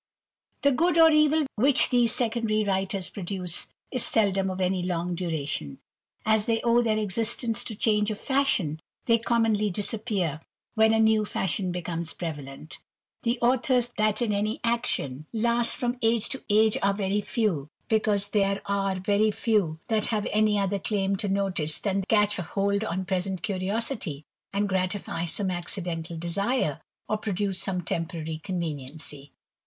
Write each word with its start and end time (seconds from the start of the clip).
The 0.63 0.71
good 0.71 0.97
or 0.97 1.11
evil 1.11 1.45
which 1.57 1.91
these 1.91 2.11
secondary 2.11 2.63
writers 2.63 3.07
produce 3.07 3.67
is 3.91 4.03
seldom 4.03 4.49
of 4.49 4.59
any 4.59 4.81
long 4.81 5.13
duration. 5.13 5.77
As 6.25 6.45
they 6.45 6.59
owe 6.63 6.81
their 6.81 6.97
existence 6.97 7.63
to 7.65 7.75
change 7.75 8.09
of 8.09 8.19
fashion, 8.19 8.79
they 9.05 9.19
commonly 9.19 9.69
disappear 9.69 10.41
when 10.73 10.91
a 10.91 10.99
new 10.99 11.23
fashion 11.23 11.71
becomes 11.71 12.13
prevalent 12.13 12.79
The 13.21 13.37
authors 13.41 13.91
that 13.97 14.23
in 14.23 14.33
any 14.33 14.59
nation 14.65 15.27
332 15.29 15.31
THE 15.31 15.37
IDLER. 15.37 15.49
last 15.55 15.75
from 15.75 15.99
age 16.01 16.29
to 16.29 16.43
age 16.49 16.79
are 16.81 16.95
very 16.95 17.21
few, 17.21 17.67
because 17.87 18.29
there 18.29 18.63
are 18.65 18.99
very 18.99 19.29
few 19.29 19.77
that 19.87 20.07
have 20.07 20.25
any 20.31 20.57
other 20.57 20.79
claim 20.79 21.15
to 21.17 21.29
notice 21.29 21.77
than 21.77 21.99
that 21.99 22.09
they 22.09 22.15
catch 22.15 22.37
hold 22.37 22.83
on 22.83 23.05
present 23.05 23.43
curiosity, 23.43 24.23
and 24.51 24.67
gratify 24.67 25.27
some 25.27 25.51
accidental 25.51 26.17
desire, 26.17 26.81
or 27.07 27.19
produce 27.19 27.61
some 27.61 27.81
temporary 27.83 28.39
conveniency. 28.39 29.31